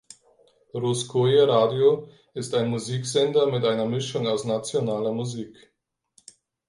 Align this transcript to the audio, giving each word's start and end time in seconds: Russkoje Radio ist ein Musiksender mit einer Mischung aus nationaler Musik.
Russkoje 0.73 1.45
Radio 1.47 2.09
ist 2.33 2.55
ein 2.55 2.69
Musiksender 2.71 3.45
mit 3.51 3.63
einer 3.65 3.85
Mischung 3.85 4.25
aus 4.25 4.45
nationaler 4.45 5.11
Musik. 5.13 5.71